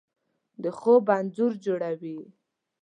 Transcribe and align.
د 0.63 0.65
خوب 0.77 1.05
انځور 1.17 1.53
جوړوي 1.65 2.19